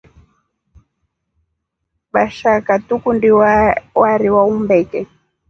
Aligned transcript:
Vashaka 2.13 2.71
tukundii 2.87 3.35
warii 4.03 4.35
wa 4.35 4.43
umbeke. 4.53 4.99